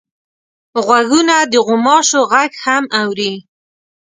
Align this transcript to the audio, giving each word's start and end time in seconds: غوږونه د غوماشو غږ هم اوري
غوږونه 0.85 1.35
د 1.51 1.53
غوماشو 1.65 2.19
غږ 2.31 2.51
هم 2.65 2.83
اوري 3.01 3.33